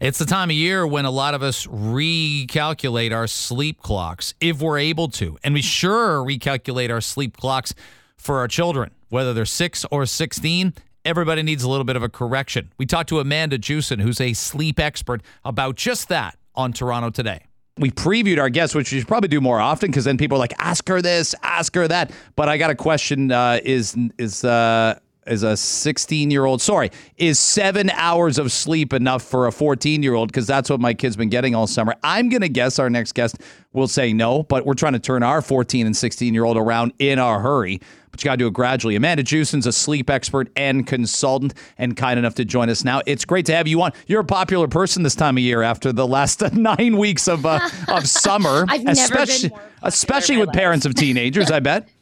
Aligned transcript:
It's 0.00 0.18
the 0.18 0.24
time 0.24 0.48
of 0.48 0.56
year 0.56 0.86
when 0.86 1.04
a 1.04 1.10
lot 1.10 1.34
of 1.34 1.42
us 1.42 1.66
recalculate 1.66 3.12
our 3.12 3.26
sleep 3.26 3.82
clocks 3.82 4.32
if 4.40 4.62
we're 4.62 4.78
able 4.78 5.08
to. 5.08 5.36
And 5.44 5.52
we 5.52 5.60
sure 5.60 6.24
recalculate 6.24 6.88
our 6.88 7.02
sleep 7.02 7.36
clocks 7.36 7.74
for 8.16 8.38
our 8.38 8.48
children, 8.48 8.92
whether 9.10 9.34
they're 9.34 9.44
six 9.44 9.84
or 9.90 10.06
16. 10.06 10.72
Everybody 11.04 11.42
needs 11.42 11.64
a 11.64 11.68
little 11.68 11.84
bit 11.84 11.96
of 11.96 12.02
a 12.02 12.08
correction. 12.08 12.72
We 12.78 12.86
talked 12.86 13.10
to 13.10 13.20
Amanda 13.20 13.58
Jewson, 13.58 13.98
who's 13.98 14.22
a 14.22 14.32
sleep 14.32 14.80
expert, 14.80 15.20
about 15.44 15.74
just 15.74 16.08
that 16.08 16.38
on 16.54 16.72
Toronto 16.72 17.10
Today 17.10 17.44
we 17.76 17.90
previewed 17.90 18.38
our 18.38 18.50
guests, 18.50 18.74
which 18.74 18.92
we 18.92 18.98
should 18.98 19.08
probably 19.08 19.28
do 19.28 19.40
more 19.40 19.58
often 19.58 19.90
because 19.90 20.04
then 20.04 20.18
people 20.18 20.36
are 20.36 20.40
like, 20.40 20.52
ask 20.58 20.86
her 20.88 21.00
this, 21.00 21.34
ask 21.42 21.74
her 21.74 21.88
that. 21.88 22.10
But 22.36 22.48
I 22.48 22.58
got 22.58 22.70
a 22.70 22.74
question: 22.74 23.32
uh, 23.32 23.60
Is 23.64 23.96
is 24.18 24.44
uh, 24.44 24.98
is 25.26 25.42
a 25.42 25.56
16 25.56 26.30
year 26.30 26.44
old. 26.44 26.60
Sorry, 26.60 26.90
is 27.16 27.38
seven 27.38 27.90
hours 27.90 28.38
of 28.38 28.52
sleep 28.52 28.92
enough 28.92 29.22
for 29.22 29.46
a 29.46 29.52
14 29.52 30.02
year 30.02 30.14
old? 30.14 30.28
Because 30.28 30.46
that's 30.46 30.70
what 30.70 30.80
my 30.80 30.94
kid's 30.94 31.16
been 31.16 31.28
getting 31.28 31.54
all 31.54 31.66
summer. 31.66 31.94
I'm 32.02 32.28
going 32.28 32.42
to 32.42 32.48
guess 32.48 32.78
our 32.78 32.90
next 32.90 33.12
guest 33.12 33.38
will 33.72 33.88
say 33.88 34.12
no, 34.12 34.42
but 34.44 34.66
we're 34.66 34.74
trying 34.74 34.94
to 34.94 34.98
turn 34.98 35.22
our 35.22 35.42
14 35.42 35.86
and 35.86 35.96
16 35.96 36.34
year 36.34 36.44
old 36.44 36.56
around 36.56 36.92
in 36.98 37.18
a 37.18 37.38
hurry. 37.38 37.80
But 38.10 38.22
you 38.22 38.28
got 38.28 38.32
to 38.32 38.38
do 38.38 38.46
it 38.48 38.54
gradually. 38.54 38.96
Amanda 38.96 39.22
Jewson's 39.22 39.66
a 39.66 39.72
sleep 39.72 40.10
expert 40.10 40.50
and 40.56 40.84
consultant 40.84 41.54
and 41.78 41.96
kind 41.96 42.18
enough 42.18 42.34
to 42.36 42.44
join 42.44 42.68
us 42.68 42.82
now. 42.82 43.02
It's 43.06 43.24
great 43.24 43.46
to 43.46 43.54
have 43.54 43.68
you 43.68 43.80
on. 43.82 43.92
You're 44.08 44.22
a 44.22 44.24
popular 44.24 44.66
person 44.66 45.04
this 45.04 45.14
time 45.14 45.36
of 45.36 45.44
year 45.44 45.62
after 45.62 45.92
the 45.92 46.06
last 46.06 46.40
nine 46.52 46.96
weeks 46.96 47.28
of 47.28 47.46
uh, 47.46 47.60
of 47.88 48.08
summer, 48.08 48.66
especially, 48.86 49.52
especially 49.82 50.38
with 50.38 50.52
parents 50.52 50.86
of 50.86 50.94
teenagers, 50.94 51.50
I 51.50 51.60
bet. 51.60 51.88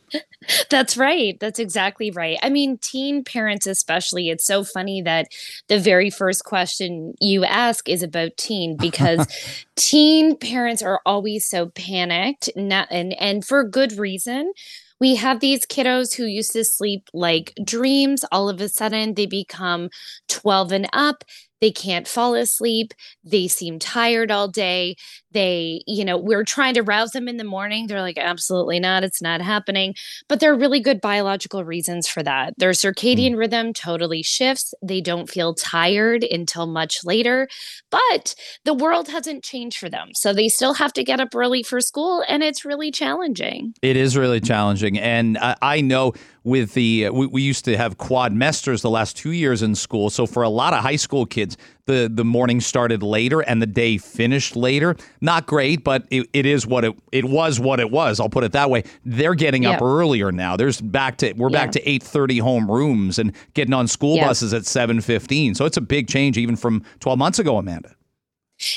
That's 0.70 0.96
right. 0.96 1.38
That's 1.40 1.58
exactly 1.58 2.10
right. 2.10 2.38
I 2.42 2.50
mean, 2.50 2.78
teen 2.78 3.24
parents, 3.24 3.66
especially, 3.66 4.30
it's 4.30 4.46
so 4.46 4.64
funny 4.64 5.02
that 5.02 5.28
the 5.68 5.78
very 5.78 6.10
first 6.10 6.44
question 6.44 7.14
you 7.20 7.44
ask 7.44 7.88
is 7.88 8.02
about 8.02 8.36
teen 8.36 8.76
because 8.76 9.26
teen 9.76 10.36
parents 10.36 10.82
are 10.82 11.00
always 11.04 11.46
so 11.46 11.68
panicked, 11.70 12.50
not, 12.56 12.88
and, 12.90 13.14
and 13.20 13.44
for 13.44 13.64
good 13.64 13.98
reason 13.98 14.52
we 15.00 15.14
have 15.14 15.40
these 15.40 15.64
kiddos 15.64 16.16
who 16.16 16.24
used 16.24 16.52
to 16.52 16.64
sleep 16.64 17.08
like 17.12 17.52
dreams. 17.64 18.24
All 18.32 18.48
of 18.48 18.60
a 18.60 18.68
sudden, 18.68 19.14
they 19.14 19.26
become 19.26 19.90
12 20.28 20.72
and 20.72 20.88
up. 20.92 21.24
They 21.60 21.70
can't 21.70 22.06
fall 22.06 22.34
asleep. 22.34 22.94
They 23.24 23.48
seem 23.48 23.78
tired 23.78 24.30
all 24.30 24.48
day. 24.48 24.96
They, 25.32 25.82
you 25.86 26.04
know, 26.04 26.16
we're 26.16 26.44
trying 26.44 26.74
to 26.74 26.82
rouse 26.82 27.10
them 27.10 27.28
in 27.28 27.36
the 27.36 27.44
morning. 27.44 27.86
They're 27.86 28.00
like, 28.00 28.18
absolutely 28.18 28.80
not. 28.80 29.04
It's 29.04 29.20
not 29.20 29.40
happening. 29.40 29.94
But 30.28 30.40
there 30.40 30.52
are 30.52 30.56
really 30.56 30.80
good 30.80 31.00
biological 31.00 31.64
reasons 31.64 32.08
for 32.08 32.22
that. 32.22 32.54
Their 32.58 32.70
circadian 32.70 33.32
mm. 33.34 33.38
rhythm 33.38 33.72
totally 33.72 34.22
shifts. 34.22 34.72
They 34.82 35.00
don't 35.00 35.28
feel 35.28 35.54
tired 35.54 36.24
until 36.24 36.66
much 36.66 37.04
later. 37.04 37.48
But 37.90 38.34
the 38.64 38.74
world 38.74 39.08
hasn't 39.08 39.44
changed 39.44 39.78
for 39.78 39.88
them. 39.88 40.10
So 40.14 40.32
they 40.32 40.48
still 40.48 40.74
have 40.74 40.92
to 40.94 41.04
get 41.04 41.20
up 41.20 41.34
early 41.34 41.62
for 41.62 41.80
school. 41.80 42.24
And 42.28 42.42
it's 42.42 42.64
really 42.64 42.90
challenging. 42.90 43.74
It 43.82 43.96
is 43.96 44.16
really 44.16 44.40
challenging. 44.40 44.98
And 44.98 45.38
I, 45.38 45.56
I 45.60 45.80
know 45.80 46.14
with 46.44 46.72
the 46.72 47.10
we, 47.10 47.26
we, 47.26 47.42
used 47.42 47.64
to 47.66 47.76
have 47.76 47.98
quadmesters 47.98 48.80
the 48.80 48.90
last 48.90 49.16
two 49.16 49.32
years 49.32 49.62
in 49.62 49.74
school. 49.74 50.08
So 50.08 50.26
for 50.26 50.42
a 50.42 50.48
lot 50.48 50.72
of 50.72 50.80
high 50.80 50.96
school 50.96 51.26
kids, 51.26 51.56
the 51.88 52.08
the 52.12 52.24
morning 52.24 52.60
started 52.60 53.02
later 53.02 53.40
and 53.40 53.60
the 53.60 53.66
day 53.66 53.98
finished 53.98 54.54
later. 54.54 54.94
Not 55.20 55.46
great, 55.46 55.82
but 55.82 56.06
it, 56.10 56.28
it 56.32 56.46
is 56.46 56.64
what 56.66 56.84
it 56.84 56.94
it 57.10 57.24
was 57.24 57.58
what 57.58 57.80
it 57.80 57.90
was. 57.90 58.20
I'll 58.20 58.28
put 58.28 58.44
it 58.44 58.52
that 58.52 58.70
way. 58.70 58.84
They're 59.04 59.34
getting 59.34 59.66
up 59.66 59.82
earlier 59.82 60.30
now. 60.30 60.56
There's 60.56 60.80
back 60.80 61.16
to 61.18 61.32
we're 61.32 61.50
yeah. 61.50 61.64
back 61.64 61.72
to 61.72 61.88
eight 61.88 62.04
thirty 62.04 62.38
home 62.38 62.70
rooms 62.70 63.18
and 63.18 63.32
getting 63.54 63.74
on 63.74 63.88
school 63.88 64.18
buses 64.18 64.54
at 64.54 64.66
seven 64.66 65.00
fifteen. 65.00 65.56
So 65.56 65.64
it's 65.64 65.76
a 65.76 65.80
big 65.82 66.06
change 66.06 66.38
even 66.38 66.54
from 66.54 66.84
twelve 67.00 67.18
months 67.18 67.40
ago, 67.40 67.56
Amanda. 67.56 67.96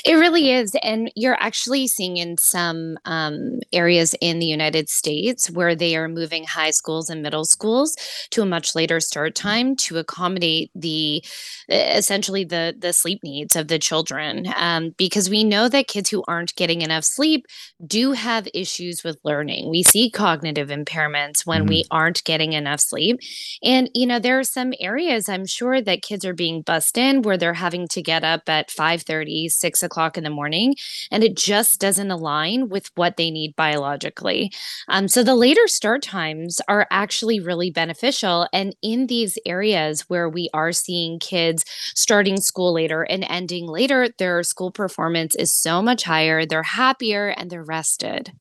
It 0.04 0.14
really 0.14 0.52
is. 0.52 0.74
And 0.82 1.10
you're 1.16 1.40
actually 1.40 1.88
seeing 1.88 2.16
in 2.16 2.38
some 2.38 2.98
um, 3.04 3.60
areas 3.72 4.14
in 4.20 4.38
the 4.38 4.46
United 4.46 4.88
States 4.88 5.50
where 5.50 5.74
they 5.74 5.96
are 5.96 6.08
moving 6.08 6.44
high 6.44 6.70
schools 6.70 7.10
and 7.10 7.22
middle 7.22 7.44
schools 7.44 7.96
to 8.30 8.42
a 8.42 8.46
much 8.46 8.74
later 8.74 9.00
start 9.00 9.34
time 9.34 9.76
to 9.76 9.98
accommodate 9.98 10.70
the 10.74 11.24
essentially 11.68 12.44
the 12.44 12.74
the 12.78 12.92
sleep 12.92 13.20
needs 13.22 13.56
of 13.56 13.68
the 13.68 13.78
children. 13.78 14.46
Um, 14.56 14.94
because 14.96 15.28
we 15.28 15.44
know 15.44 15.68
that 15.68 15.88
kids 15.88 16.10
who 16.10 16.22
aren't 16.28 16.54
getting 16.54 16.82
enough 16.82 17.04
sleep 17.04 17.46
do 17.86 18.12
have 18.12 18.48
issues 18.54 19.02
with 19.04 19.18
learning. 19.24 19.70
We 19.70 19.82
see 19.82 20.10
cognitive 20.10 20.68
impairments 20.68 21.44
when 21.44 21.62
mm-hmm. 21.62 21.68
we 21.68 21.84
aren't 21.90 22.24
getting 22.24 22.52
enough 22.52 22.80
sleep. 22.80 23.18
And, 23.62 23.90
you 23.94 24.06
know, 24.06 24.18
there 24.18 24.38
are 24.38 24.44
some 24.44 24.72
areas 24.80 25.28
I'm 25.28 25.46
sure 25.46 25.80
that 25.80 26.02
kids 26.02 26.24
are 26.24 26.34
being 26.34 26.62
bussed 26.62 26.96
in 26.98 27.22
where 27.22 27.36
they're 27.36 27.54
having 27.54 27.88
to 27.88 28.02
get 28.02 28.24
up 28.24 28.48
at 28.48 28.70
5 28.70 29.02
30, 29.02 29.48
6 29.48 29.71
six 29.72 29.82
o'clock 29.82 30.18
in 30.18 30.24
the 30.24 30.30
morning, 30.30 30.74
and 31.10 31.24
it 31.24 31.34
just 31.34 31.80
doesn't 31.80 32.10
align 32.10 32.68
with 32.68 32.90
what 32.94 33.16
they 33.16 33.30
need 33.30 33.56
biologically. 33.56 34.52
Um, 34.88 35.08
so 35.08 35.22
the 35.22 35.34
later 35.34 35.66
start 35.66 36.02
times 36.02 36.60
are 36.68 36.86
actually 36.90 37.40
really 37.40 37.70
beneficial. 37.70 38.46
And 38.52 38.76
in 38.82 39.06
these 39.06 39.38
areas 39.46 40.02
where 40.10 40.28
we 40.28 40.50
are 40.52 40.72
seeing 40.72 41.18
kids 41.18 41.64
starting 41.94 42.38
school 42.38 42.74
later 42.74 43.02
and 43.02 43.24
ending 43.28 43.66
later, 43.66 44.08
their 44.18 44.42
school 44.42 44.70
performance 44.70 45.34
is 45.34 45.52
so 45.54 45.80
much 45.80 46.02
higher, 46.04 46.44
they're 46.44 46.62
happier, 46.62 47.28
and 47.28 47.48
they're 47.50 47.64
rested. 47.64 48.32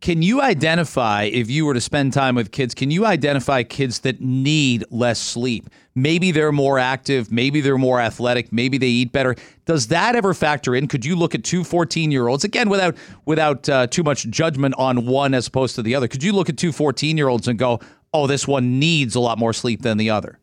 Can 0.00 0.20
you 0.20 0.42
identify, 0.42 1.24
if 1.24 1.50
you 1.50 1.64
were 1.64 1.72
to 1.72 1.80
spend 1.80 2.12
time 2.12 2.34
with 2.34 2.52
kids, 2.52 2.74
can 2.74 2.90
you 2.90 3.06
identify 3.06 3.62
kids 3.62 4.00
that 4.00 4.20
need 4.20 4.84
less 4.90 5.18
sleep? 5.18 5.70
Maybe 5.94 6.32
they're 6.32 6.52
more 6.52 6.78
active, 6.78 7.32
maybe 7.32 7.62
they're 7.62 7.78
more 7.78 7.98
athletic, 7.98 8.52
maybe 8.52 8.76
they 8.76 8.88
eat 8.88 9.10
better. 9.10 9.34
Does 9.64 9.88
that 9.88 10.14
ever 10.14 10.34
factor 10.34 10.74
in? 10.74 10.86
Could 10.86 11.06
you 11.06 11.16
look 11.16 11.34
at 11.34 11.44
two 11.44 11.64
14 11.64 12.10
year 12.10 12.28
olds, 12.28 12.44
again, 12.44 12.68
without, 12.68 12.96
without 13.24 13.68
uh, 13.68 13.86
too 13.86 14.02
much 14.02 14.28
judgment 14.28 14.74
on 14.76 15.06
one 15.06 15.32
as 15.32 15.46
opposed 15.46 15.74
to 15.76 15.82
the 15.82 15.94
other? 15.94 16.08
Could 16.08 16.22
you 16.22 16.32
look 16.32 16.50
at 16.50 16.58
two 16.58 16.72
14 16.72 17.16
year 17.16 17.28
olds 17.28 17.48
and 17.48 17.58
go, 17.58 17.80
oh, 18.12 18.26
this 18.26 18.46
one 18.46 18.78
needs 18.78 19.14
a 19.14 19.20
lot 19.20 19.38
more 19.38 19.54
sleep 19.54 19.80
than 19.80 19.96
the 19.96 20.10
other? 20.10 20.38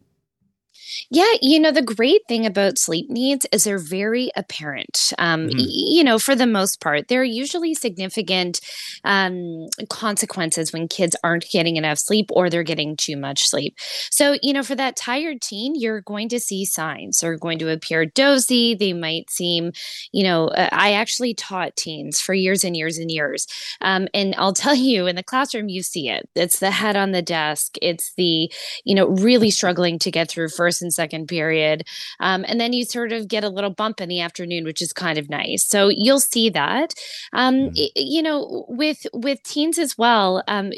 Yeah, 1.10 1.32
you 1.42 1.60
know, 1.60 1.72
the 1.72 1.82
great 1.82 2.22
thing 2.28 2.46
about 2.46 2.78
sleep 2.78 3.10
needs 3.10 3.46
is 3.52 3.64
they're 3.64 3.80
very 3.80 4.32
apparent. 4.36 5.14
Um, 5.18 5.48
mm-hmm. 5.48 5.60
you 5.60 6.04
know, 6.04 6.20
for 6.20 6.36
the 6.36 6.48
most 6.48 6.82
part, 6.82 7.08
there 7.08 7.22
are 7.22 7.26
usually 7.26 7.74
significant 7.74 8.60
um, 9.04 9.68
consequences 9.90 10.72
when 10.72 10.88
kids 10.88 11.16
aren't 11.24 11.50
getting 11.50 11.78
enough 11.78 12.00
sleep 12.00 12.30
or 12.32 12.50
they're 12.50 12.64
getting 12.64 12.96
too 12.96 13.18
much 13.18 13.48
sleep. 13.48 13.76
So, 14.12 14.38
you 14.42 14.54
know, 14.54 14.64
for 14.64 14.76
that 14.76 14.96
tired 14.96 15.42
teen, 15.42 15.74
you're 15.76 16.02
going 16.02 16.30
to 16.30 16.40
see 16.40 16.66
signs. 16.66 17.20
They're 17.20 17.38
going 17.38 17.60
to 17.60 17.72
appear 17.72 18.06
dozy. 18.06 18.76
They 18.76 18.94
might 18.94 19.30
seem, 19.30 19.72
you 20.12 20.24
know, 20.24 20.48
uh, 20.48 20.70
I 20.72 20.94
actually 20.94 21.34
taught 21.34 21.76
teens 21.76 22.22
for 22.22 22.34
years 22.34 22.64
and 22.64 22.76
years 22.76 22.98
and 22.98 23.12
years. 23.12 23.48
Um, 23.82 24.08
and 24.14 24.36
I'll 24.38 24.54
tell 24.64 24.76
you, 24.76 25.08
in 25.08 25.16
the 25.16 25.24
classroom, 25.24 25.70
you 25.70 25.84
see 25.84 26.10
it. 26.10 26.30
It's 26.36 26.60
the 26.60 26.72
head 26.72 26.96
on 26.96 27.12
the 27.12 27.22
desk. 27.22 27.76
It's 27.82 28.14
the, 28.16 28.52
you 28.86 28.96
know, 28.96 29.08
really 29.08 29.52
struggling 29.52 30.00
to 30.00 30.12
get 30.12 30.30
through 30.30 30.50
first 30.50 30.82
and 30.82 30.93
second 30.94 31.28
period. 31.28 31.86
Um, 32.20 32.46
and 32.48 32.60
then 32.60 32.74
you 32.74 32.86
sort 32.86 33.12
of 33.12 33.28
get 33.28 33.44
a 33.44 33.50
little 33.50 33.70
bump 33.70 34.02
in 34.02 34.10
the 34.10 34.22
afternoon, 34.22 34.64
which 34.64 34.82
is 34.82 34.94
kind 34.94 35.18
of 35.18 35.30
nice. 35.30 35.66
So 35.66 35.90
you'll 35.90 36.20
see 36.20 36.50
that. 36.52 36.94
Um, 37.34 37.72
mm. 37.72 37.90
You 37.96 38.22
know, 38.22 38.66
with 38.70 39.06
with 39.14 39.42
teens 39.44 39.78
as 39.78 39.98
well 39.98 40.44
um, 40.48 40.72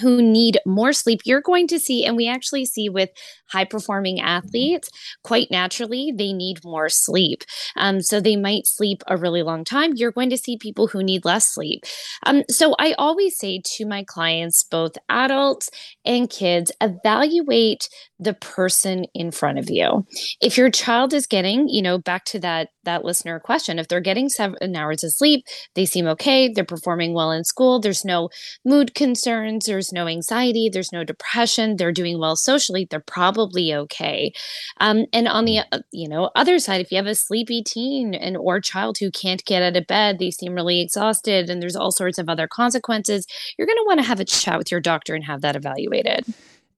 who 0.00 0.20
need 0.20 0.58
more 0.66 0.92
sleep, 0.92 1.20
you're 1.24 1.40
going 1.40 1.68
to 1.68 1.78
see, 1.78 2.04
and 2.04 2.16
we 2.16 2.28
actually 2.28 2.64
see 2.64 2.88
with 2.88 3.10
high 3.52 3.64
performing 3.64 4.20
athletes, 4.20 4.88
quite 5.22 5.50
naturally, 5.50 6.12
they 6.16 6.32
need 6.32 6.64
more 6.64 6.88
sleep. 6.88 7.44
Um, 7.76 8.00
so 8.00 8.20
they 8.20 8.36
might 8.36 8.66
sleep 8.66 9.02
a 9.06 9.16
really 9.16 9.42
long 9.42 9.64
time. 9.64 9.92
You're 9.94 10.10
going 10.10 10.30
to 10.30 10.38
see 10.38 10.56
people 10.56 10.86
who 10.88 11.02
need 11.02 11.24
less 11.24 11.46
sleep. 11.46 11.84
Um, 12.24 12.42
so 12.48 12.74
I 12.78 12.94
always 12.94 13.36
say 13.36 13.60
to 13.76 13.86
my 13.86 14.04
clients, 14.04 14.64
both 14.64 14.96
adults 15.08 15.68
and 16.04 16.30
kids, 16.30 16.72
evaluate 16.80 17.88
the 18.18 18.34
person 18.34 19.04
in 19.14 19.30
front 19.42 19.58
of 19.58 19.68
you. 19.68 20.06
If 20.40 20.56
your 20.56 20.70
child 20.70 21.12
is 21.12 21.26
getting, 21.26 21.68
you 21.68 21.82
know, 21.82 21.98
back 21.98 22.24
to 22.26 22.38
that 22.38 22.68
that 22.84 23.04
listener 23.04 23.40
question, 23.40 23.80
if 23.80 23.88
they're 23.88 24.00
getting 24.00 24.28
7 24.28 24.76
hours 24.76 25.02
of 25.02 25.12
sleep, 25.12 25.44
they 25.74 25.84
seem 25.84 26.06
okay, 26.06 26.52
they're 26.52 26.64
performing 26.64 27.12
well 27.12 27.32
in 27.32 27.42
school, 27.42 27.80
there's 27.80 28.04
no 28.04 28.28
mood 28.64 28.94
concerns, 28.94 29.66
there's 29.66 29.92
no 29.92 30.06
anxiety, 30.06 30.70
there's 30.72 30.92
no 30.92 31.02
depression, 31.02 31.74
they're 31.74 31.90
doing 31.90 32.20
well 32.20 32.36
socially, 32.36 32.86
they're 32.88 33.00
probably 33.00 33.74
okay. 33.74 34.32
Um, 34.78 35.06
and 35.12 35.26
on 35.26 35.44
the 35.44 35.58
uh, 35.72 35.80
you 35.90 36.08
know, 36.08 36.30
other 36.36 36.60
side, 36.60 36.80
if 36.80 36.92
you 36.92 36.98
have 36.98 37.06
a 37.06 37.16
sleepy 37.16 37.64
teen 37.64 38.14
and 38.14 38.36
or 38.36 38.60
child 38.60 38.98
who 38.98 39.10
can't 39.10 39.44
get 39.44 39.62
out 39.64 39.76
of 39.76 39.88
bed, 39.88 40.20
they 40.20 40.30
seem 40.30 40.54
really 40.54 40.80
exhausted 40.80 41.50
and 41.50 41.60
there's 41.60 41.76
all 41.76 41.90
sorts 41.90 42.18
of 42.18 42.28
other 42.28 42.46
consequences, 42.46 43.26
you're 43.58 43.66
going 43.66 43.78
to 43.78 43.86
want 43.88 43.98
to 43.98 44.06
have 44.06 44.20
a 44.20 44.24
chat 44.24 44.56
with 44.56 44.70
your 44.70 44.80
doctor 44.80 45.16
and 45.16 45.24
have 45.24 45.40
that 45.40 45.56
evaluated. 45.56 46.24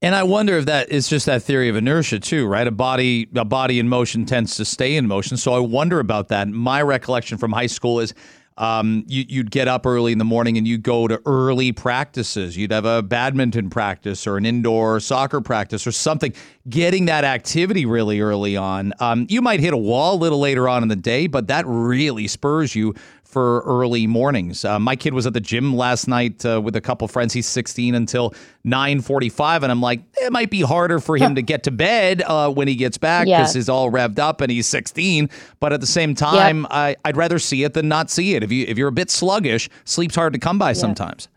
And 0.04 0.14
I 0.14 0.22
wonder 0.22 0.58
if 0.58 0.66
that 0.66 0.90
is 0.90 1.08
just 1.08 1.24
that 1.24 1.42
theory 1.42 1.70
of 1.70 1.76
inertia 1.76 2.20
too, 2.20 2.46
right? 2.46 2.66
A 2.66 2.70
body 2.70 3.26
a 3.34 3.44
body 3.46 3.78
in 3.78 3.88
motion 3.88 4.26
tends 4.26 4.54
to 4.56 4.64
stay 4.66 4.96
in 4.96 5.08
motion. 5.08 5.38
So 5.38 5.54
I 5.54 5.60
wonder 5.60 5.98
about 5.98 6.28
that. 6.28 6.46
My 6.46 6.82
recollection 6.82 7.38
from 7.38 7.52
high 7.52 7.68
school 7.68 8.00
is 8.00 8.12
um, 8.58 9.04
you, 9.08 9.40
would 9.40 9.50
get 9.50 9.66
up 9.66 9.86
early 9.86 10.12
in 10.12 10.18
the 10.18 10.24
morning 10.24 10.58
and 10.58 10.68
you 10.68 10.76
go 10.76 11.08
to 11.08 11.22
early 11.24 11.72
practices. 11.72 12.54
You'd 12.54 12.70
have 12.70 12.84
a 12.84 13.02
badminton 13.02 13.70
practice 13.70 14.26
or 14.26 14.36
an 14.36 14.44
indoor 14.44 15.00
soccer 15.00 15.40
practice 15.40 15.86
or 15.86 15.92
something. 15.92 16.34
Getting 16.68 17.06
that 17.06 17.24
activity 17.24 17.86
really 17.86 18.20
early 18.20 18.58
on. 18.58 18.92
Um, 19.00 19.26
you 19.30 19.40
might 19.40 19.60
hit 19.60 19.72
a 19.72 19.78
wall 19.78 20.16
a 20.16 20.20
little 20.20 20.38
later 20.38 20.68
on 20.68 20.82
in 20.82 20.90
the 20.90 20.96
day, 20.96 21.28
but 21.28 21.48
that 21.48 21.64
really 21.66 22.28
spurs 22.28 22.74
you 22.74 22.94
for 23.34 23.62
early 23.62 24.06
mornings. 24.06 24.64
Uh, 24.64 24.78
my 24.78 24.94
kid 24.94 25.12
was 25.12 25.26
at 25.26 25.32
the 25.32 25.40
gym 25.40 25.74
last 25.74 26.06
night 26.06 26.46
uh, 26.46 26.60
with 26.60 26.76
a 26.76 26.80
couple 26.80 27.08
friends. 27.08 27.32
He's 27.32 27.48
16 27.48 27.96
until 27.96 28.32
9:45, 28.64 29.64
and 29.64 29.72
I'm 29.72 29.80
like, 29.80 30.02
it 30.18 30.30
might 30.30 30.50
be 30.50 30.60
harder 30.60 31.00
for 31.00 31.16
him 31.16 31.34
to 31.34 31.42
get 31.42 31.64
to 31.64 31.72
bed 31.72 32.22
uh, 32.24 32.48
when 32.52 32.68
he 32.68 32.76
gets 32.76 32.96
back 32.96 33.24
because 33.26 33.52
yeah. 33.54 33.58
he's 33.58 33.68
all 33.68 33.90
revved 33.90 34.20
up 34.20 34.40
and 34.40 34.52
he's 34.52 34.68
16. 34.68 35.28
But 35.58 35.72
at 35.72 35.80
the 35.80 35.86
same 35.86 36.14
time, 36.14 36.62
yep. 36.70 36.70
I, 36.70 36.96
would 37.06 37.16
rather 37.16 37.40
see 37.40 37.64
it 37.64 37.74
than 37.74 37.88
not 37.88 38.08
see 38.08 38.36
it. 38.36 38.44
If 38.44 38.52
you 38.52 38.66
if 38.68 38.78
you're 38.78 38.88
a 38.88 38.92
bit 38.92 39.10
sluggish, 39.10 39.68
sleep's 39.84 40.14
hard 40.14 40.32
to 40.34 40.38
come 40.38 40.56
by 40.56 40.72
sometimes. 40.72 41.28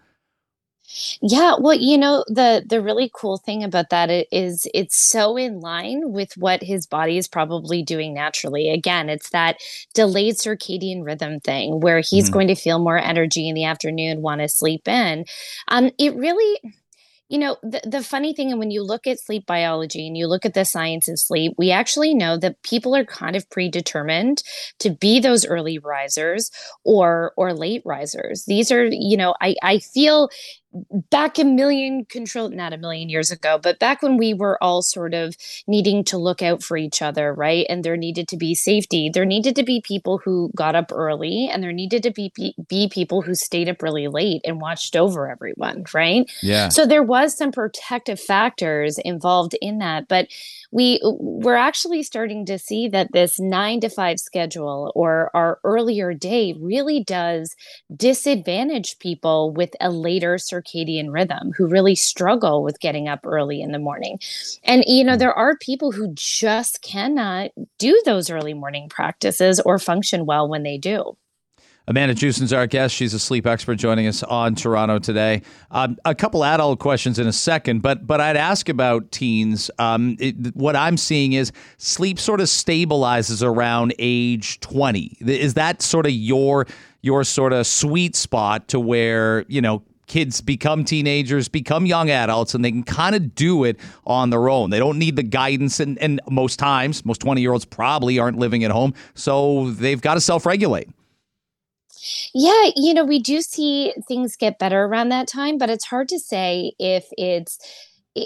Yeah, 1.22 1.56
well, 1.60 1.74
you 1.74 1.98
know, 1.98 2.24
the 2.28 2.64
the 2.66 2.82
really 2.82 3.12
cool 3.14 3.38
thing 3.38 3.64
about 3.64 3.90
that 3.90 4.10
is 4.32 4.68
it's 4.74 4.98
so 4.98 5.36
in 5.36 5.60
line 5.60 6.14
with 6.14 6.38
what 6.38 6.64
his 6.64 6.88
body 6.88 7.18
is 7.18 7.28
probably 7.28 7.84
doing 7.84 8.14
naturally. 8.14 8.70
Again, 8.70 9.10
it's 9.10 9.30
that 9.32 9.58
delayed 9.94 10.36
circadian 10.36 11.04
rhythm 11.04 11.42
thing 11.42 11.82
where 11.82 12.00
he's 12.00 12.26
mm-hmm. 12.26 12.34
going 12.34 12.48
to 12.48 12.56
feel 12.56 12.80
more 12.80 12.98
energy 12.98 13.50
in 13.50 13.56
the 13.56 13.66
afternoon, 13.66 14.22
want 14.22 14.40
to 14.40 14.48
sleep 14.48 14.88
in. 14.88 15.26
Um, 15.68 15.92
it 15.98 16.16
really 16.16 16.58
you 17.30 17.38
know, 17.38 17.58
the, 17.62 17.82
the 17.86 18.02
funny 18.02 18.34
thing, 18.34 18.52
and 18.52 18.60
when 18.60 18.72
you 18.72 18.82
look 18.82 19.06
at 19.06 19.20
sleep 19.20 19.46
biology 19.46 20.08
and 20.08 20.16
you 20.16 20.28
look 20.28 20.46
at 20.46 20.54
the 20.54 20.64
science 20.64 21.10
of 21.10 21.20
sleep, 21.20 21.54
we 21.58 21.72
actually 21.72 22.14
know 22.14 22.38
that 22.38 22.62
people 22.64 22.96
are 22.96 23.04
kind 23.04 23.36
of 23.36 23.50
predetermined 23.50 24.44
to 24.80 24.90
be 24.90 25.20
those 25.20 25.46
early 25.46 25.78
risers 25.78 26.50
or 26.86 27.34
or 27.36 27.54
late 27.54 27.82
risers. 27.84 28.46
These 28.46 28.72
are, 28.72 28.86
you 28.86 29.18
know, 29.18 29.36
I, 29.42 29.56
I 29.62 29.80
feel 29.80 30.30
back 31.10 31.40
a 31.40 31.44
million 31.44 32.06
control 32.06 32.50
not 32.50 32.74
a 32.74 32.78
million 32.78 33.10
years 33.10 33.32
ago 33.32 33.60
but 33.62 33.80
back 33.80 34.02
when 34.02 34.18
we 34.18 34.34
were 34.34 34.62
all 34.64 34.82
sort 34.82 35.14
of 35.14 35.36
needing 35.68 36.04
to 36.04 36.18
look 36.18 36.42
out 36.42 36.64
for 36.64 36.78
each 36.78 37.02
other 37.02 37.34
right? 37.34 37.66
And 37.70 37.84
there 37.84 37.98
needed 37.98 38.28
to 38.30 38.38
be 38.38 38.56
safety. 38.56 39.10
There 39.14 39.26
needed 39.26 39.56
to 39.56 39.64
be 39.64 39.82
people 39.82 40.18
who 40.18 40.52
got 40.56 40.76
up 40.76 40.92
early 40.92 41.50
and 41.52 41.64
there 41.64 41.72
needed 41.72 42.04
to 42.04 42.12
be 42.12 42.32
be 42.68 42.90
people 42.90 43.22
who 43.22 43.36
stayed 43.36 43.70
up 43.70 43.82
really 43.82 44.08
late 44.08 44.42
and 44.44 44.60
watched 44.60 44.96
over 44.96 45.30
everyone 45.30 45.86
right? 45.94 46.30
Yeah. 46.42 46.70
So 46.70 46.86
there 46.86 47.04
was 47.04 47.38
some 47.38 47.52
protective 47.52 48.20
factors 48.20 48.98
involved 49.00 49.56
in 49.62 49.78
that 49.80 50.08
but 50.08 50.28
we 50.72 51.00
we're 51.04 51.56
actually 51.56 52.04
starting 52.04 52.46
to 52.46 52.60
see 52.60 52.88
that 52.90 53.12
this 53.14 53.40
9 53.40 53.82
to 53.82 53.90
5 53.90 54.20
schedule 54.20 54.92
or 54.96 55.32
our 55.34 55.60
earlier 55.64 56.14
day 56.14 56.54
really 56.60 57.04
does 57.04 57.56
disadvantage 57.96 59.00
people 59.00 59.52
with 59.52 59.76
a 59.80 59.90
later 59.90 60.38
circadian 60.68 61.12
rhythm 61.12 61.52
who 61.58 61.68
really 61.68 61.96
struggle 61.96 62.64
with 62.64 62.80
getting 62.80 63.08
up 63.08 63.22
early 63.24 63.62
in 63.62 63.72
the 63.72 63.80
morning. 63.80 64.20
And 64.64 64.84
you 64.88 65.04
know, 65.04 65.14
hmm. 65.14 65.20
there 65.20 65.34
are 65.34 65.58
people 65.58 65.92
who 65.92 66.14
just 66.14 66.82
cannot 66.82 67.52
do 67.78 68.00
those 68.06 68.30
early 68.30 68.54
morning 68.54 68.90
practices 68.90 69.60
or 69.60 69.80
function 69.80 70.26
well 70.26 70.48
when 70.48 70.64
they 70.64 70.78
do. 70.78 71.18
Amanda 71.90 72.14
Jewson's 72.14 72.52
our 72.52 72.68
guest. 72.68 72.94
She's 72.94 73.14
a 73.14 73.20
sleep 73.20 73.48
expert 73.48 73.76
joining 73.76 74.08
us 74.08 74.22
on 74.24 74.56
Toronto 74.56 75.00
today. 75.00 75.42
Um, 75.72 75.98
a 76.04 76.14
couple 76.14 76.44
adult 76.44 76.80
questions 76.80 77.18
in 77.18 77.28
a 77.28 77.34
second, 77.34 77.82
but 77.82 78.06
but 78.06 78.20
I'd 78.20 78.36
ask 78.36 78.68
about 78.68 79.10
teens. 79.14 79.72
Um, 79.80 80.18
it, 80.20 80.54
what 80.54 80.76
I'm 80.76 80.98
seeing 80.98 81.32
is 81.32 81.54
sleep 81.78 82.20
sort 82.20 82.42
of 82.42 82.48
stabilizes 82.48 83.42
around 83.42 83.94
age 84.00 84.60
20. 84.60 85.18
Is 85.22 85.54
that 85.54 85.82
sort 85.82 86.06
of 86.06 86.12
your 86.12 86.68
your 87.04 87.24
sort 87.24 87.54
of 87.54 87.66
sweet 87.66 88.18
spot 88.18 88.68
to 88.68 88.82
where 88.82 89.46
you 89.48 89.62
know 89.62 89.82
kids 90.08 90.42
become 90.42 90.84
teenagers, 90.84 91.48
become 91.48 91.86
young 91.86 92.10
adults, 92.10 92.56
and 92.56 92.66
they 92.66 92.72
can 92.72 92.84
kind 92.84 93.16
of 93.16 93.36
do 93.36 93.64
it 93.64 93.78
on 94.06 94.30
their 94.30 94.50
own. 94.50 94.70
They 94.70 94.80
don't 94.80 94.98
need 94.98 95.16
the 95.16 95.24
guidance, 95.24 95.80
and, 95.80 95.98
and 96.00 96.20
most 96.30 96.58
times, 96.58 97.06
most 97.06 97.20
20 97.20 97.42
year 97.42 97.52
olds 97.52 97.66
probably 97.66 98.18
aren't 98.18 98.40
living 98.40 98.64
at 98.64 98.72
home, 98.72 98.94
so 99.14 99.72
they've 99.72 100.02
got 100.02 100.16
to 100.16 100.22
self 100.22 100.46
regulate. 100.46 100.90
Yeah, 102.34 102.70
you 102.76 102.94
know, 102.94 103.04
we 103.04 103.20
do 103.20 103.42
see 103.42 103.94
things 104.08 104.36
get 104.36 104.60
better 104.60 104.86
around 104.86 105.10
that 105.10 105.28
time, 105.28 105.58
but 105.58 105.70
it's 105.70 105.86
hard 105.86 106.08
to 106.10 106.20
say 106.20 106.74
if 106.80 107.08
it's 107.18 107.60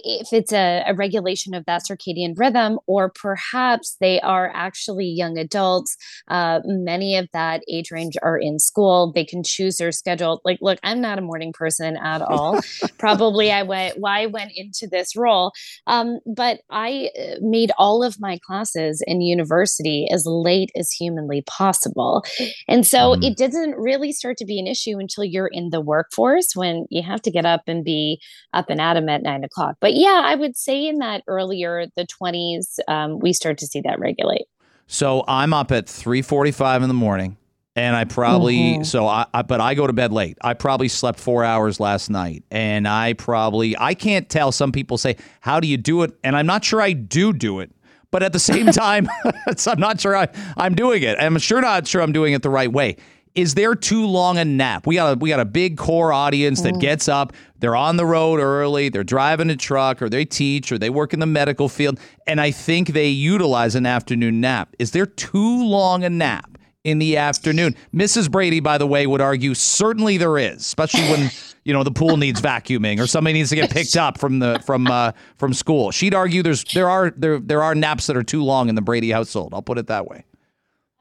if 0.03 0.31
it's 0.31 0.53
a, 0.53 0.83
a, 0.87 0.93
regulation 0.93 1.53
of 1.53 1.65
that 1.65 1.83
circadian 1.89 2.33
rhythm, 2.37 2.79
or 2.87 3.09
perhaps 3.09 3.97
they 3.99 4.21
are 4.21 4.51
actually 4.53 5.05
young 5.05 5.37
adults. 5.37 5.97
Uh, 6.27 6.59
many 6.65 7.17
of 7.17 7.27
that 7.33 7.61
age 7.69 7.91
range 7.91 8.15
are 8.21 8.37
in 8.37 8.59
school. 8.59 9.11
They 9.13 9.25
can 9.25 9.43
choose 9.43 9.77
their 9.77 9.91
schedule. 9.91 10.41
Like, 10.45 10.59
look, 10.61 10.79
I'm 10.83 11.01
not 11.01 11.17
a 11.17 11.21
morning 11.21 11.53
person 11.53 11.97
at 11.97 12.21
all. 12.29 12.59
Probably 12.97 13.51
I 13.51 13.63
went 13.63 13.99
why 13.99 14.21
I 14.21 14.25
went 14.27 14.51
into 14.55 14.87
this 14.87 15.15
role, 15.15 15.51
um, 15.87 16.19
but 16.25 16.59
I 16.69 17.09
uh, 17.19 17.35
made 17.41 17.71
all 17.77 18.03
of 18.03 18.19
my 18.19 18.39
classes 18.45 19.03
in 19.05 19.21
university 19.21 20.07
as 20.11 20.25
late 20.25 20.71
as 20.75 20.91
humanly 20.91 21.43
possible, 21.47 22.23
and 22.67 22.85
so 22.85 23.15
mm. 23.15 23.23
it 23.23 23.37
doesn't 23.37 23.75
really 23.77 24.11
start 24.11 24.37
to 24.37 24.45
be 24.45 24.59
an 24.59 24.67
issue 24.67 24.99
until 24.99 25.23
you're 25.23 25.49
in 25.51 25.69
the 25.69 25.81
workforce 25.81 26.55
when 26.55 26.85
you 26.89 27.01
have 27.01 27.21
to 27.23 27.31
get 27.31 27.45
up 27.45 27.61
and 27.67 27.83
be 27.83 28.21
up 28.53 28.69
and 28.69 28.79
at 28.79 28.93
them 28.93 29.09
at 29.09 29.23
nine 29.23 29.43
o'clock 29.43 29.75
but 29.81 29.95
yeah, 29.95 30.21
I 30.23 30.35
would 30.35 30.55
say 30.55 30.87
in 30.87 30.99
that 30.99 31.23
earlier 31.27 31.87
the 31.95 32.05
20s, 32.05 32.79
um, 32.87 33.19
we 33.19 33.33
start 33.33 33.57
to 33.57 33.67
see 33.67 33.81
that 33.81 33.99
regulate. 33.99 34.45
So 34.87 35.23
I'm 35.27 35.53
up 35.53 35.71
at 35.71 35.87
3:45 35.87 36.83
in 36.83 36.87
the 36.87 36.93
morning, 36.93 37.37
and 37.75 37.95
I 37.95 38.03
probably 38.03 38.57
mm-hmm. 38.57 38.83
so 38.83 39.07
I, 39.07 39.25
I, 39.33 39.41
but 39.41 39.59
I 39.59 39.73
go 39.73 39.87
to 39.87 39.93
bed 39.93 40.11
late. 40.11 40.37
I 40.41 40.53
probably 40.53 40.87
slept 40.87 41.19
four 41.19 41.43
hours 41.43 41.79
last 41.79 42.09
night, 42.09 42.43
and 42.51 42.87
I 42.87 43.13
probably 43.13 43.75
I 43.77 43.93
can't 43.93 44.29
tell. 44.29 44.51
Some 44.51 44.71
people 44.71 44.97
say, 44.97 45.15
"How 45.39 45.59
do 45.59 45.67
you 45.67 45.77
do 45.77 46.03
it?" 46.03 46.17
And 46.23 46.35
I'm 46.35 46.45
not 46.45 46.63
sure 46.63 46.81
I 46.81 46.93
do 46.93 47.33
do 47.33 47.61
it. 47.61 47.71
But 48.11 48.23
at 48.23 48.33
the 48.33 48.39
same 48.39 48.65
time, 48.73 49.07
I'm 49.67 49.79
not 49.79 50.01
sure 50.01 50.15
I, 50.15 50.27
I'm 50.57 50.75
doing 50.75 51.03
it. 51.03 51.17
I'm 51.17 51.37
sure 51.39 51.61
not 51.61 51.87
sure 51.87 52.01
I'm 52.01 52.11
doing 52.11 52.33
it 52.33 52.41
the 52.41 52.49
right 52.49 52.71
way 52.71 52.97
is 53.35 53.55
there 53.55 53.75
too 53.75 54.05
long 54.05 54.37
a 54.37 54.45
nap? 54.45 54.85
We 54.85 54.95
got 54.95 55.13
a 55.13 55.17
we 55.17 55.29
got 55.29 55.39
a 55.39 55.45
big 55.45 55.77
core 55.77 56.11
audience 56.11 56.61
that 56.61 56.73
mm. 56.73 56.81
gets 56.81 57.07
up, 57.07 57.33
they're 57.59 57.75
on 57.75 57.97
the 57.97 58.05
road 58.05 58.39
early, 58.39 58.89
they're 58.89 59.03
driving 59.03 59.49
a 59.49 59.55
truck, 59.55 60.01
or 60.01 60.09
they 60.09 60.25
teach, 60.25 60.71
or 60.71 60.77
they 60.77 60.89
work 60.89 61.13
in 61.13 61.19
the 61.19 61.25
medical 61.25 61.69
field, 61.69 61.99
and 62.27 62.41
I 62.41 62.51
think 62.51 62.89
they 62.89 63.07
utilize 63.07 63.75
an 63.75 63.85
afternoon 63.85 64.41
nap. 64.41 64.75
Is 64.79 64.91
there 64.91 65.05
too 65.05 65.63
long 65.63 66.03
a 66.03 66.09
nap 66.09 66.57
in 66.83 66.99
the 66.99 67.17
afternoon? 67.17 67.75
Mrs. 67.93 68.29
Brady, 68.29 68.59
by 68.59 68.77
the 68.77 68.87
way, 68.87 69.07
would 69.07 69.21
argue 69.21 69.53
certainly 69.53 70.17
there 70.17 70.37
is, 70.37 70.57
especially 70.57 71.03
when 71.03 71.31
you 71.63 71.73
know 71.73 71.83
the 71.83 71.91
pool 71.91 72.17
needs 72.17 72.41
vacuuming 72.41 72.99
or 72.99 73.07
somebody 73.07 73.33
needs 73.33 73.49
to 73.49 73.55
get 73.55 73.69
picked 73.69 73.95
up 73.95 74.17
from 74.17 74.39
the 74.39 74.61
from 74.65 74.87
uh, 74.87 75.13
from 75.37 75.53
school. 75.53 75.91
She'd 75.91 76.13
argue 76.13 76.43
there's 76.43 76.65
there 76.73 76.89
are 76.89 77.13
there 77.15 77.39
there 77.39 77.63
are 77.63 77.75
naps 77.75 78.07
that 78.07 78.17
are 78.17 78.23
too 78.23 78.43
long 78.43 78.67
in 78.67 78.75
the 78.75 78.81
Brady 78.81 79.11
household. 79.11 79.53
I'll 79.53 79.61
put 79.61 79.77
it 79.77 79.87
that 79.87 80.05
way. 80.05 80.25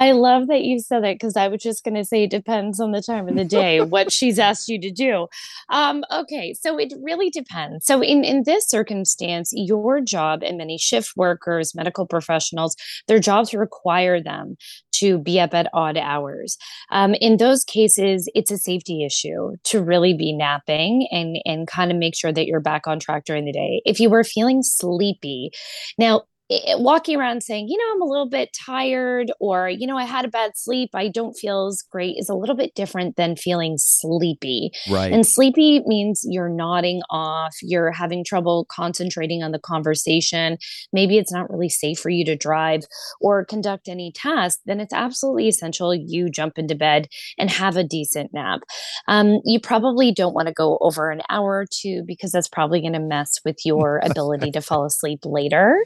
I 0.00 0.12
love 0.12 0.49
that 0.49 0.62
you 0.62 0.81
said 0.81 1.05
that 1.05 1.17
because 1.17 1.37
I 1.37 1.49
was 1.49 1.62
just 1.62 1.85
going 1.85 1.94
to 1.94 2.06
say 2.06 2.25
it 2.25 2.31
depends 2.31 2.81
on 2.81 2.93
the 2.93 3.03
time 3.03 3.29
of 3.29 3.36
the 3.36 3.44
day 3.44 3.82
what 3.82 4.10
she's 4.13 4.39
asked 4.39 4.69
you 4.69 4.81
to 4.81 4.91
do. 4.91 5.29
Um, 5.69 6.05
okay, 6.10 6.55
so 6.55 6.79
it 6.79 6.94
really 7.03 7.29
depends. 7.29 7.84
So 7.84 8.03
in 8.03 8.25
in 8.25 8.44
this 8.44 8.67
circumstance, 8.67 9.53
your 9.55 10.01
job 10.01 10.43
and 10.43 10.56
many 10.56 10.79
shift 10.79 11.13
workers, 11.17 11.75
medical 11.75 12.06
professionals, 12.06 12.77
their 13.08 13.19
jobs 13.19 13.53
require 13.53 14.22
them 14.22 14.56
to 14.93 15.19
be 15.19 15.39
up 15.39 15.53
at 15.55 15.69
odd 15.75 15.98
hours. 15.98 16.56
Um, 16.91 17.15
in 17.15 17.36
those 17.36 17.63
cases, 17.63 18.29
it's 18.34 18.51
a 18.51 18.58
safety 18.58 19.05
issue 19.05 19.56
to 19.65 19.82
really 19.82 20.15
be 20.15 20.32
napping 20.32 21.08
and 21.10 21.36
and 21.44 21.67
kind 21.67 21.91
of 21.91 21.98
make 21.98 22.17
sure 22.17 22.32
that 22.32 22.46
you're 22.46 22.60
back 22.60 22.86
on 22.86 23.01
track 23.01 23.27
during 23.27 23.44
the 23.44 23.53
day. 23.53 23.82
If 23.84 24.01
you 24.01 24.08
were 24.08 24.25
feeling 24.25 24.63
sleepy, 24.63 25.51
now 25.98 26.22
it, 26.51 26.81
walking 26.81 27.17
around 27.17 27.43
saying, 27.43 27.69
you 27.69 27.79
know, 27.79 27.95
I'm 27.95 28.03
a 28.03 28.11
little 28.11 28.29
bit 28.29 28.51
tired 28.53 29.31
or, 29.39 29.69
you 29.69 29.87
know, 29.87 29.97
I 29.97 30.05
had 30.05 30.25
a 30.25 30.29
bad 30.29 30.53
sleep, 30.57 30.91
I 30.95 31.09
don't 31.09 31.35
feel 31.35 31.69
as 31.69 31.83
great 31.91 32.17
is 32.19 32.29
a 32.29 32.35
little 32.35 32.57
bit 32.57 32.75
different 32.75 33.15
than 33.17 33.37
feeling 33.37 33.77
sleepy. 33.79 34.73
Right. 34.91 35.13
And 35.13 35.25
sleepy 35.25 35.81
means 35.87 36.23
you're 36.25 36.49
nodding 36.49 37.03
off, 37.09 37.55
you're 37.63 37.93
having 37.93 38.25
trouble 38.25 38.67
concentrating 38.69 39.45
on 39.45 39.53
the 39.53 39.61
conversation. 39.61 40.59
Maybe 40.93 41.19
it's 41.19 41.33
not 41.33 41.49
really 41.51 41.69
safe 41.69 42.01
for 42.01 42.11
you 42.11 42.25
to 42.25 42.35
drive 42.35 42.83
or 43.21 43.45
conduct 43.45 43.89
any 43.89 44.11
task. 44.11 44.59
Then 44.67 44.81
it's 44.81 44.93
absolutely 44.93 45.47
essential 45.47 45.95
you 45.95 46.29
jump 46.31 46.59
into 46.59 46.75
bed 46.75 47.07
and 47.39 47.49
have 47.49 47.77
a 47.77 47.85
decent 47.85 48.35
nap. 48.35 48.61
Um, 49.07 49.41
you 49.45 49.61
probably 49.61 50.13
don't 50.13 50.35
want 50.35 50.49
to 50.49 50.55
go 50.55 50.79
over 50.81 51.11
an 51.11 51.23
hour 51.31 51.61
or 51.61 51.67
two 51.71 52.03
because 52.07 52.33
that's 52.33 52.49
probably 52.49 52.81
going 52.81 52.95
to 52.95 52.99
mess 52.99 53.39
with 53.45 53.59
your 53.65 54.01
ability 54.05 54.51
to 54.51 54.61
fall 54.61 54.85
asleep 54.85 55.21
later. 55.25 55.85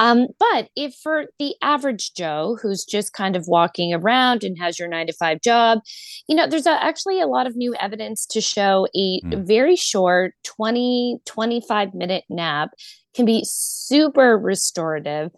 Um, 0.00 0.28
but 0.38 0.70
if 0.76 0.94
for 0.94 1.26
the 1.38 1.54
average 1.60 2.14
Joe 2.14 2.56
who's 2.60 2.86
just 2.86 3.12
kind 3.12 3.36
of 3.36 3.46
walking 3.46 3.92
around 3.92 4.42
and 4.42 4.58
has 4.58 4.78
your 4.78 4.88
nine 4.88 5.06
to 5.06 5.12
five 5.12 5.42
job, 5.42 5.80
you 6.26 6.34
know, 6.34 6.46
there's 6.46 6.66
a, 6.66 6.82
actually 6.82 7.20
a 7.20 7.26
lot 7.26 7.46
of 7.46 7.54
new 7.54 7.74
evidence 7.74 8.24
to 8.28 8.40
show 8.40 8.86
a 8.96 9.20
mm. 9.20 9.46
very 9.46 9.76
short 9.76 10.32
20, 10.44 11.18
25 11.26 11.94
minute 11.94 12.24
nap 12.30 12.70
can 13.14 13.26
be 13.26 13.44
super 13.44 14.38
restorative 14.38 15.30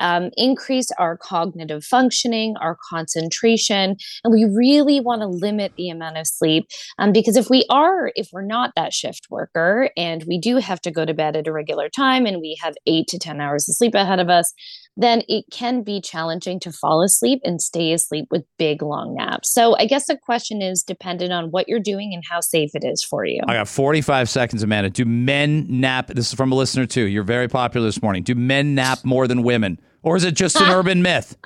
um, 0.00 0.30
increase 0.36 0.90
our 0.98 1.16
cognitive 1.16 1.84
functioning, 1.84 2.56
our 2.60 2.76
concentration, 2.88 3.96
and 4.24 4.32
we 4.32 4.44
really 4.44 5.00
want 5.00 5.22
to 5.22 5.28
limit 5.28 5.72
the 5.76 5.90
amount 5.90 6.18
of 6.18 6.26
sleep 6.26 6.66
um, 6.98 7.12
because 7.12 7.36
if 7.36 7.48
we 7.48 7.64
are, 7.70 8.12
if 8.16 8.28
we're 8.32 8.42
not 8.42 8.72
that 8.76 8.92
shift 8.92 9.26
worker 9.30 9.90
and 9.96 10.24
we 10.24 10.38
do 10.38 10.56
have 10.56 10.80
to 10.82 10.90
go 10.90 11.04
to 11.04 11.14
bed 11.14 11.36
at 11.36 11.46
a 11.46 11.52
regular 11.52 11.88
time 11.88 12.26
and 12.26 12.40
we 12.40 12.56
have 12.60 12.74
eight 12.86 13.06
to 13.08 13.18
10 13.18 13.40
hours 13.40 13.68
of 13.68 13.74
sleep 13.74 13.94
ahead 13.94 14.20
of 14.20 14.28
us, 14.28 14.52
then 15.00 15.22
it 15.28 15.44
can 15.50 15.82
be 15.82 16.00
challenging 16.00 16.60
to 16.60 16.70
fall 16.70 17.02
asleep 17.02 17.40
and 17.42 17.60
stay 17.60 17.92
asleep 17.92 18.26
with 18.30 18.44
big 18.58 18.82
long 18.82 19.14
naps. 19.14 19.52
So 19.52 19.76
I 19.78 19.86
guess 19.86 20.06
the 20.06 20.16
question 20.16 20.60
is 20.60 20.82
dependent 20.82 21.32
on 21.32 21.50
what 21.50 21.68
you're 21.68 21.80
doing 21.80 22.12
and 22.12 22.22
how 22.28 22.40
safe 22.40 22.70
it 22.74 22.84
is 22.84 23.02
for 23.02 23.24
you. 23.24 23.40
I 23.48 23.54
got 23.54 23.68
45 23.68 24.28
seconds, 24.28 24.62
Amanda. 24.62 24.90
Do 24.90 25.04
men 25.06 25.66
nap? 25.68 26.08
This 26.08 26.28
is 26.28 26.34
from 26.34 26.52
a 26.52 26.54
listener 26.54 26.86
too. 26.86 27.04
You're 27.04 27.24
very 27.24 27.48
popular 27.48 27.86
this 27.86 28.02
morning. 28.02 28.22
Do 28.22 28.34
men 28.34 28.74
nap 28.74 28.98
more 29.04 29.26
than 29.26 29.42
women? 29.42 29.80
Or 30.02 30.16
is 30.16 30.24
it 30.24 30.34
just 30.34 30.60
an 30.60 30.68
urban 30.70 31.02
myth? 31.02 31.36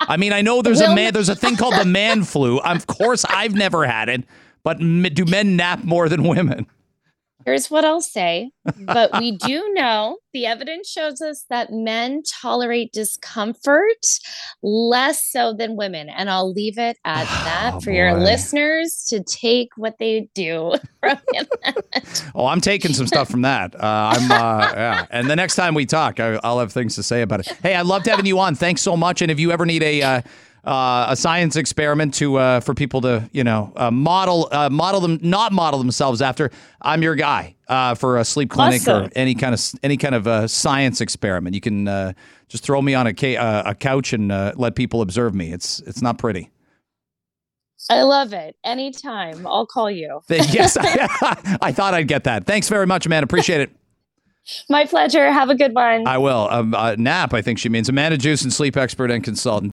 I 0.00 0.16
mean, 0.16 0.32
I 0.32 0.42
know 0.42 0.62
there's 0.62 0.80
a 0.80 0.94
man, 0.94 1.12
there's 1.12 1.28
a 1.28 1.36
thing 1.36 1.56
called 1.56 1.74
the 1.74 1.84
man 1.84 2.24
flu. 2.24 2.58
Of 2.60 2.86
course, 2.86 3.24
I've 3.26 3.54
never 3.54 3.86
had 3.86 4.08
it, 4.08 4.24
but 4.64 4.78
do 4.78 5.24
men 5.26 5.56
nap 5.56 5.84
more 5.84 6.08
than 6.08 6.24
women? 6.24 6.66
Here's 7.44 7.70
what 7.70 7.84
I'll 7.84 8.02
say, 8.02 8.50
but 8.78 9.18
we 9.18 9.32
do 9.36 9.72
know 9.72 10.18
the 10.32 10.46
evidence 10.46 10.88
shows 10.88 11.20
us 11.20 11.46
that 11.50 11.72
men 11.72 12.22
tolerate 12.40 12.92
discomfort 12.92 14.06
less 14.62 15.24
so 15.24 15.52
than 15.52 15.76
women. 15.76 16.08
And 16.08 16.30
I'll 16.30 16.52
leave 16.52 16.78
it 16.78 16.98
at 17.04 17.24
that 17.44 17.72
oh, 17.74 17.80
for 17.80 17.90
boy. 17.90 17.96
your 17.96 18.14
listeners 18.14 19.06
to 19.08 19.22
take 19.22 19.70
what 19.76 19.96
they 19.98 20.28
do 20.34 20.74
from 21.00 21.18
that. 21.32 22.30
Oh, 22.34 22.46
I'm 22.46 22.60
taking 22.60 22.92
some 22.92 23.06
stuff 23.06 23.28
from 23.28 23.42
that. 23.42 23.74
Uh, 23.74 24.14
I'm, 24.14 24.30
uh, 24.30 24.72
yeah. 24.74 25.06
And 25.10 25.30
the 25.30 25.36
next 25.36 25.56
time 25.56 25.74
we 25.74 25.86
talk, 25.86 26.20
I, 26.20 26.32
will 26.32 26.60
have 26.60 26.72
things 26.72 26.94
to 26.96 27.02
say 27.02 27.22
about 27.22 27.40
it. 27.40 27.48
Hey, 27.62 27.74
I 27.74 27.82
loved 27.82 28.06
having 28.06 28.26
you 28.26 28.38
on. 28.38 28.54
Thanks 28.54 28.82
so 28.82 28.96
much. 28.96 29.22
And 29.22 29.30
if 29.30 29.40
you 29.40 29.50
ever 29.50 29.66
need 29.66 29.82
a, 29.82 30.02
uh, 30.02 30.22
uh, 30.64 31.06
a 31.08 31.16
science 31.16 31.56
experiment 31.56 32.14
to 32.14 32.36
uh, 32.36 32.60
for 32.60 32.74
people 32.74 33.00
to 33.02 33.28
you 33.32 33.44
know 33.44 33.72
uh, 33.76 33.90
model 33.90 34.48
uh, 34.52 34.68
model 34.70 35.00
them 35.00 35.18
not 35.22 35.52
model 35.52 35.78
themselves 35.78 36.20
after. 36.22 36.50
I'm 36.82 37.02
your 37.02 37.14
guy 37.14 37.56
uh, 37.68 37.94
for 37.94 38.18
a 38.18 38.24
sleep 38.24 38.50
clinic 38.50 38.82
awesome. 38.82 39.04
or 39.04 39.10
any 39.14 39.34
kind 39.34 39.54
of 39.54 39.60
any 39.82 39.96
kind 39.96 40.14
of 40.14 40.26
uh, 40.26 40.46
science 40.48 41.00
experiment. 41.00 41.54
You 41.54 41.60
can 41.60 42.14
just 42.48 42.64
throw 42.64 42.82
me 42.82 42.94
on 42.94 43.06
a, 43.06 43.14
ca- 43.14 43.62
a 43.64 43.74
couch 43.74 44.12
and 44.12 44.28
let 44.28 44.74
people 44.74 45.02
observe 45.02 45.34
me. 45.34 45.52
It's 45.52 45.80
it's 45.80 46.02
not 46.02 46.18
pretty. 46.18 46.50
I 47.88 48.02
love 48.02 48.32
it. 48.34 48.56
Anytime, 48.62 49.46
I'll 49.46 49.66
call 49.66 49.90
you. 49.90 50.20
yes, 50.28 50.76
I, 50.78 51.56
I 51.62 51.72
thought 51.72 51.94
I'd 51.94 52.08
get 52.08 52.24
that. 52.24 52.44
Thanks 52.44 52.68
very 52.68 52.86
much, 52.86 53.08
man. 53.08 53.22
Appreciate 53.24 53.62
it. 53.62 53.70
My 54.68 54.84
pleasure. 54.84 55.30
Have 55.30 55.50
a 55.50 55.54
good 55.54 55.74
one. 55.74 56.06
I 56.06 56.18
will. 56.18 56.48
Um, 56.50 56.74
uh, 56.74 56.96
nap, 56.96 57.34
I 57.34 57.42
think 57.42 57.58
she 57.58 57.68
means. 57.68 57.88
Amanda 57.88 58.16
Jewson, 58.16 58.50
sleep 58.50 58.76
expert 58.76 59.10
and 59.10 59.22
consultant. 59.22 59.68